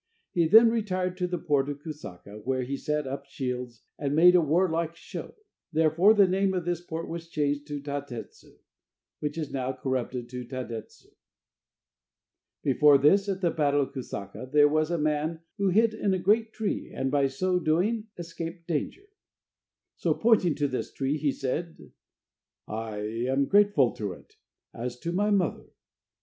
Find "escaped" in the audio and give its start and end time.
18.17-18.65